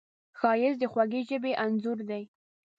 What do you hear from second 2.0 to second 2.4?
دی